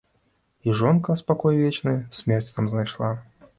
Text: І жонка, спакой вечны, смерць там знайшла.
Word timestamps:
І 0.69 0.73
жонка, 0.79 1.17
спакой 1.21 1.61
вечны, 1.65 1.93
смерць 2.23 2.51
там 2.59 2.73
знайшла. 2.75 3.15